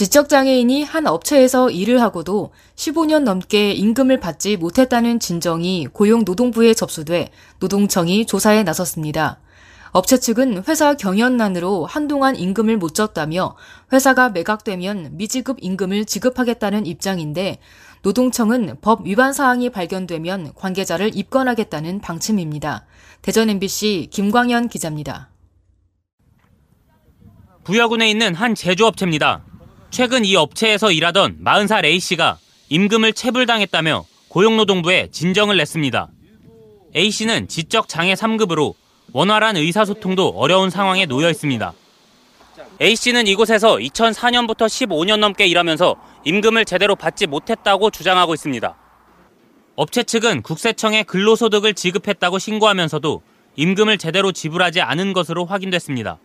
[0.00, 8.62] 지적장애인이 한 업체에서 일을 하고도 15년 넘게 임금을 받지 못했다는 진정이 고용노동부에 접수돼 노동청이 조사에
[8.62, 9.40] 나섰습니다.
[9.90, 13.56] 업체 측은 회사 경연난으로 한동안 임금을 못 줬다며
[13.92, 17.58] 회사가 매각되면 미지급 임금을 지급하겠다는 입장인데
[18.00, 22.86] 노동청은 법 위반 사항이 발견되면 관계자를 입건하겠다는 방침입니다.
[23.20, 25.28] 대전 MBC 김광현 기자입니다.
[27.64, 29.49] 부여군에 있는 한 제조업체입니다.
[29.90, 36.08] 최근 이 업체에서 일하던 40살 A씨가 임금을 체불당했다며 고용노동부에 진정을 냈습니다.
[36.94, 38.74] A씨는 지적 장애 3급으로
[39.12, 41.72] 원활한 의사소통도 어려운 상황에 놓여 있습니다.
[42.80, 48.76] A씨는 이곳에서 2004년부터 15년 넘게 일하면서 임금을 제대로 받지 못했다고 주장하고 있습니다.
[49.74, 53.22] 업체 측은 국세청에 근로소득을 지급했다고 신고하면서도
[53.56, 56.18] 임금을 제대로 지불하지 않은 것으로 확인됐습니다.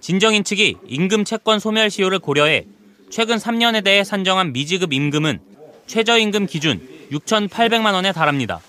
[0.00, 2.66] 진정인 측이 임금 채권 소멸 시효를 고려해
[3.12, 5.38] 최근 3년에 대해 산정한 미지급 임금은
[5.86, 8.60] 최저임금 기준 6,800만 원에 달합니다.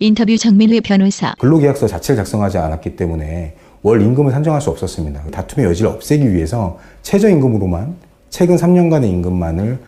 [0.00, 1.32] 인터뷰 정민회 변호사.
[1.38, 5.30] 근로계약서 자체를 작성하지 않았기 때문에 월 임금을 산정할 수 없었습니다.
[5.30, 7.96] 다툼의 여지를 없애기 위해서 최저임금으로만
[8.30, 9.78] 최근 3년간의 임금만을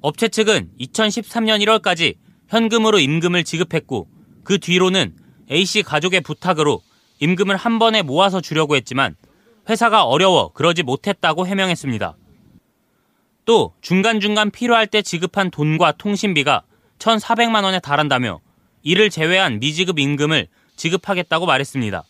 [0.00, 2.14] 업체 측은 2013년 1월까지
[2.48, 4.08] 현금으로 임금을 지급했고
[4.42, 5.12] 그 뒤로는
[5.50, 6.80] A씨 가족의 부탁으로
[7.18, 9.16] 임금을 한 번에 모아서 주려고 했지만
[9.68, 12.16] 회사가 어려워 그러지 못했다고 해명했습니다.
[13.50, 16.62] 또 중간중간 필요할 때 지급한 돈과 통신비가
[17.00, 18.38] 1,400만 원에 달한다며
[18.84, 22.04] 이를 제외한 미지급 임금을 지급하겠다고 말했습니다.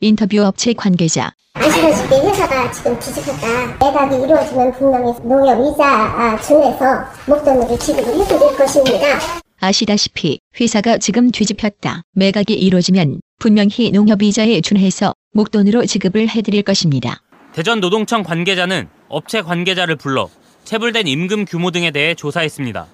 [0.00, 1.32] 인터뷰 업체 관계자.
[1.54, 3.78] 아시다시피 회사가 지금 뒤집혔다.
[3.80, 9.18] 매각이 이루어지면 분명히 농협 이자 준해서 목돈으로 지급을 해드릴 것입니다.
[9.60, 12.02] 아시다시피 회사가 지금 뒤집혔다.
[12.12, 17.22] 매각이 이루어지면 분명히 농협이자에 준해서 목돈으로 지급을 해드릴 것입니다.
[17.54, 20.28] 대전 노동청 관계자는 업체 관계자를 불러
[20.70, 22.86] 체불된 임금 규모 등에 대해 조사했습니다.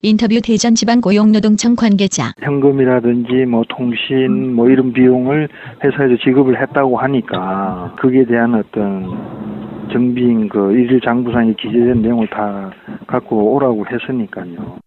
[0.00, 2.32] 인터뷰 대전 지방 고용노동청 관계자.
[2.40, 5.46] 현금이라든지 뭐 통신 뭐 이런 비용을
[5.84, 12.72] 회사에서 지급을 했다고 하니까 거기에 대한 어떤 정비인 그 일일 장부상에 기재된 내용을 다
[13.06, 14.78] 갖고 오라고 했으니까요.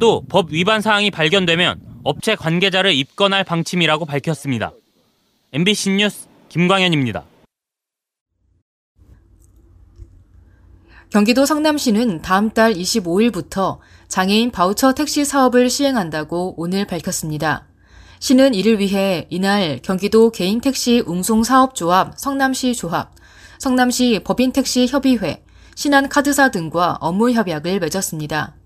[0.00, 4.72] 또 법 위반 사항이 발견되면 업체 관계자를 입건할 방침이라고 밝혔습니다.
[5.52, 7.22] MBC 뉴스 김광현입니다.
[11.12, 17.66] 경기도 성남시는 다음 달 25일부터 장애인 바우처 택시 사업을 시행한다고 오늘 밝혔습니다.
[18.18, 23.14] 시는 이를 위해 이날 경기도 개인 택시 웅송 사업조합 성남시 조합,
[23.58, 28.56] 성남시 법인택시 협의회, 신한카드사 등과 업무 협약을 맺었습니다.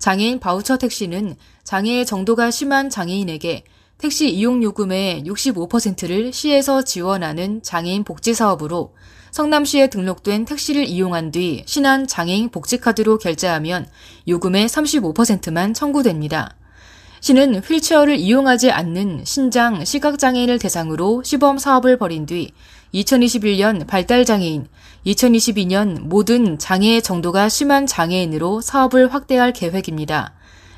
[0.00, 3.62] 장애인 바우처 택시는 장애의 정도가 심한 장애인에게
[3.98, 8.94] 택시 이용 요금의 65%를 시에서 지원하는 장애인 복지 사업으로
[9.34, 13.84] 성남시에 등록된 택시를 이용한 뒤 신한 장애인 복지카드로 결제하면
[14.28, 16.54] 요금의 35%만 청구됩니다.
[17.18, 22.52] 시는 휠체어를 이용하지 않는 신장, 시각장애인을 대상으로 시범 사업을 벌인 뒤
[22.94, 24.68] 2021년 발달장애인,
[25.04, 30.32] 2022년 모든 장애의 정도가 심한 장애인으로 사업을 확대할 계획입니다.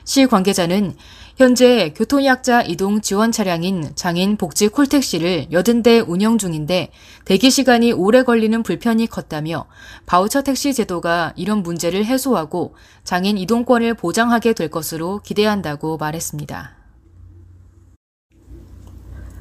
[0.06, 0.94] 시 관계자는
[1.36, 6.90] 현재 교통약자 이동 지원 차량인 장인 복지 콜택시를 80대 운영 중인데
[7.26, 9.66] 대기 시간이 오래 걸리는 불편이 컸다며
[10.06, 12.74] 바우처 택시 제도가 이런 문제를 해소하고
[13.04, 16.74] 장인 이동권을 보장하게 될 것으로 기대한다고 말했습니다.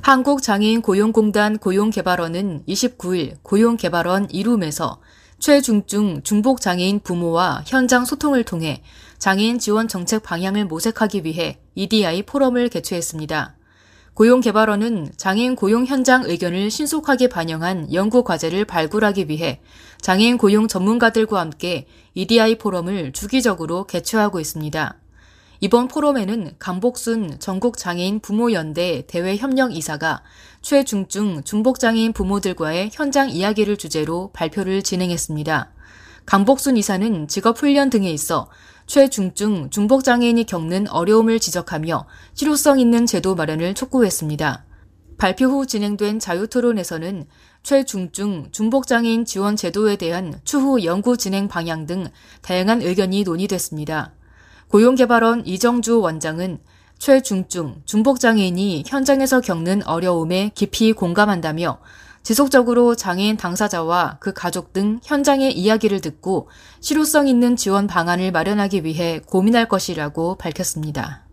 [0.02, 5.00] 한국장애인 고용공단 고용개발원은 29일 고용개발원 이룸에서
[5.40, 8.84] 최중증 중복장애인 부모와 현장 소통을 통해
[9.18, 13.56] 장애인 지원 정책 방향을 모색하기 위해 EDI 포럼을 개최했습니다.
[14.14, 19.60] 고용개발원은 장애인 고용 현장 의견을 신속하게 반영한 연구 과제를 발굴하기 위해
[20.00, 24.98] 장애인 고용 전문가들과 함께 EDI 포럼을 주기적으로 개최하고 있습니다.
[25.60, 30.24] 이번 포럼에는 강복순 전국장애인 부모연대 대외협력이사가
[30.62, 35.75] 최중증 중복장애인 부모들과의 현장 이야기를 주제로 발표를 진행했습니다.
[36.26, 38.50] 강복순 이사는 직업훈련 등에 있어
[38.88, 44.66] 최중증 중복장애인이 겪는 어려움을 지적하며 실효성 있는 제도 마련을 촉구했습니다.
[45.18, 47.26] 발표 후 진행된 자유토론에서는
[47.64, 52.08] 최중증 중복장애인 지원 제도에 대한 추후 연구 진행 방향 등
[52.42, 54.14] 다양한 의견이 논의됐습니다.
[54.68, 56.60] 고용개발원 이정주 원장은
[56.98, 61.80] 최중증, 중복장애인이 현장에서 겪는 어려움에 깊이 공감한다며
[62.26, 66.50] 지속적으로 장애인 당사자와 그 가족 등 현장의 이야기를 듣고
[66.80, 71.28] 실효성 있는 지원 방안을 마련하기 위해 고민할 것이라고 밝혔습니다.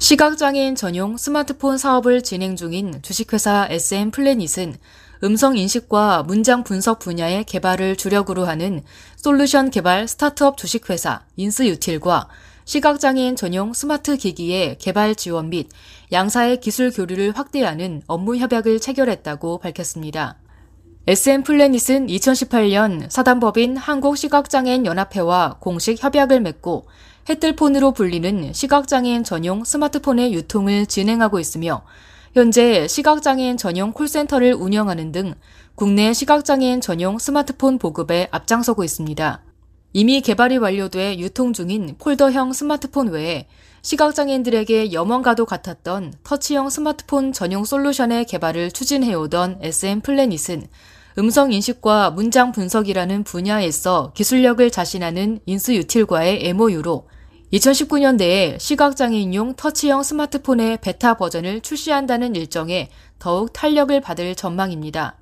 [0.00, 4.74] 시각장애인 전용 스마트폰 사업을 진행 중인 주식회사 SM 플래닛은
[5.22, 8.82] 음성 인식과 문장 분석 분야의 개발을 주력으로 하는
[9.14, 12.28] 솔루션 개발 스타트업 주식회사 인스유틸과
[12.64, 15.68] 시각장애인 전용 스마트 기기의 개발 지원 및
[16.12, 20.38] 양사의 기술 교류를 확대하는 업무 협약을 체결했다고 밝혔습니다.
[21.06, 26.86] SM 플래닛은 2018년 사단법인 한국시각장애인 연합회와 공식 협약을 맺고
[27.28, 31.82] 해뜰폰으로 불리는 시각장애인 전용 스마트폰의 유통을 진행하고 있으며
[32.34, 35.34] 현재 시각장애인 전용 콜센터를 운영하는 등
[35.74, 39.42] 국내 시각장애인 전용 스마트폰 보급에 앞장서고 있습니다.
[39.94, 43.46] 이미 개발이 완료돼 유통 중인 폴더형 스마트폰 외에
[43.82, 50.66] 시각장애인들에게 염원과도 같았던 터치형 스마트폰 전용 솔루션의 개발을 추진해오던 SM 플래닛은
[51.18, 57.06] 음성 인식과 문장 분석이라는 분야에서 기술력을 자신하는 인스유틸과의 MOU로
[57.52, 62.88] 2019년대에 시각장애인용 터치형 스마트폰의 베타 버전을 출시한다는 일정에
[63.18, 65.18] 더욱 탄력을 받을 전망입니다.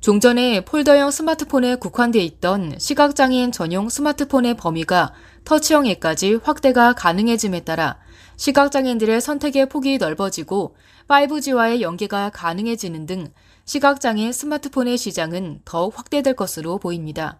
[0.00, 5.12] 종전에 폴더형 스마트폰에 국한돼 있던 시각장애인 전용 스마트폰의 범위가
[5.44, 7.98] 터치형에까지 확대가 가능해짐에 따라
[8.36, 10.74] 시각장애인들의 선택의 폭이 넓어지고
[11.08, 13.28] 5G와의 연계가 가능해지는 등
[13.66, 17.38] 시각장애 스마트폰의 시장은 더욱 확대될 것으로 보입니다.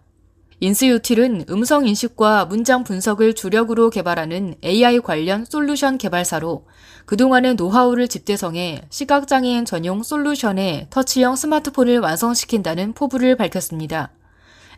[0.63, 6.67] 인스유틸은 음성 인식과 문장 분석을 주력으로 개발하는 AI 관련 솔루션 개발사로
[7.07, 14.11] 그동안의 노하우를 집대성해 시각장애인 전용 솔루션의 터치형 스마트폰을 완성시킨다는 포부를 밝혔습니다.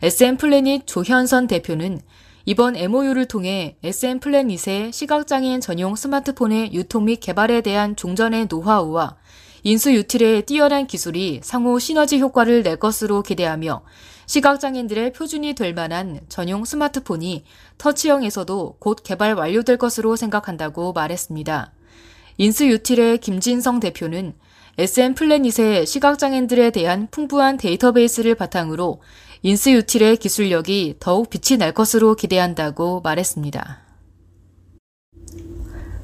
[0.00, 2.00] SM 플래닛 조현선 대표는
[2.46, 9.16] 이번 MOU를 통해 SM 플래닛의 시각장애인 전용 스마트폰의 유통 및 개발에 대한 종전의 노하우와
[9.64, 13.82] 인스유틸의 뛰어난 기술이 상호 시너지 효과를 낼 것으로 기대하며
[14.26, 17.44] 시각장애인들의 표준이 될 만한 전용 스마트폰이
[17.78, 21.72] 터치형에서도 곧 개발 완료될 것으로 생각한다고 말했습니다.
[22.38, 24.34] 인스유틸의 김진성 대표는
[24.76, 29.00] SM 플래닛의 시각장애인들에 대한 풍부한 데이터베이스를 바탕으로
[29.42, 33.84] 인스유틸의 기술력이 더욱 빛이 날 것으로 기대한다고 말했습니다.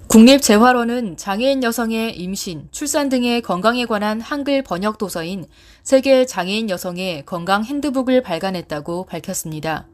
[0.07, 5.47] 국립재활원은 장애인 여성의 임신, 출산 등의 건강에 관한 한글 번역 도서인
[5.83, 9.87] 세계 장애인 여성의 건강 핸드북을 발간했다고 밝혔습니다.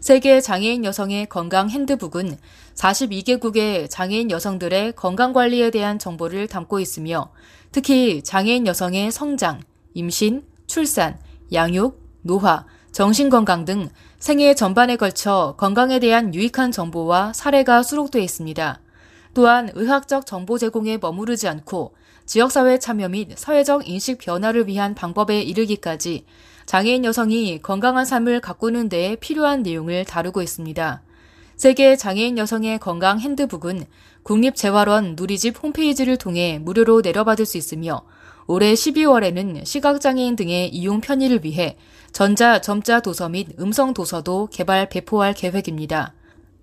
[0.00, 2.36] 세계 장애인 여성의 건강 핸드북은
[2.74, 7.32] 42개국의 장애인 여성들의 건강 관리에 대한 정보를 담고 있으며
[7.72, 9.60] 특히 장애인 여성의 성장,
[9.94, 11.18] 임신, 출산,
[11.52, 13.88] 양육, 노화, 정신건강 등
[14.18, 18.80] 생애 전반에 걸쳐 건강에 대한 유익한 정보와 사례가 수록되어 있습니다.
[19.34, 21.94] 또한 의학적 정보 제공에 머무르지 않고
[22.26, 26.24] 지역사회 참여 및 사회적 인식 변화를 위한 방법에 이르기까지
[26.66, 31.02] 장애인 여성이 건강한 삶을 가꾸는 데에 필요한 내용을 다루고 있습니다.
[31.56, 33.84] 세계 장애인 여성의 건강 핸드북은
[34.22, 38.02] 국립재활원 누리집 홈페이지를 통해 무료로 내려받을 수 있으며
[38.46, 41.76] 올해 12월에는 시각장애인 등의 이용 편의를 위해
[42.12, 46.14] 전자, 점자 도서 및 음성 도서도 개발 배포할 계획입니다.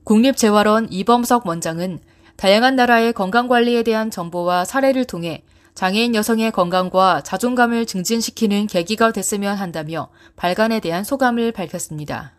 [0.03, 1.99] 국립재활원 이범석 원장은
[2.35, 10.09] 다양한 나라의 건강관리에 대한 정보와 사례를 통해 장애인 여성의 건강과 자존감을 증진시키는 계기가 됐으면 한다며
[10.35, 12.33] 발간에 대한 소감을 밝혔습니다.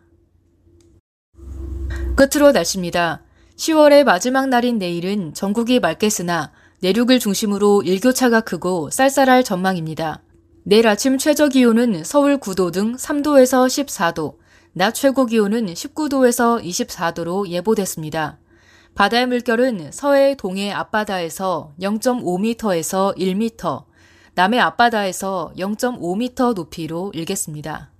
[2.15, 3.23] 끝으로 날씨입니다.
[3.57, 10.23] 10월의 마지막 날인 내일은 전국이 맑겠으나 내륙을 중심으로 일교차가 크고 쌀쌀할 전망입니다.
[10.65, 14.37] 내일 아침 최저 기온은 서울 9도 등 3도에서 14도,
[14.73, 18.39] 낮 최고 기온은 19도에서 24도로 예보됐습니다.
[18.95, 23.85] 바다의 물결은 서해 동해 앞바다에서 0.5m에서 1m,
[24.35, 27.91] 남해 앞바다에서 0.5m 높이로 일겠습니다.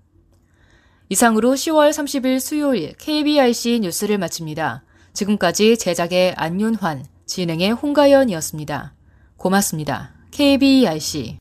[1.09, 4.83] 이상으로 10월 30일 수요일 KBRC 뉴스를 마칩니다.
[5.13, 8.95] 지금까지 제작의 안윤환, 진행의 홍가연이었습니다.
[9.37, 10.13] 고맙습니다.
[10.31, 11.39] KBRC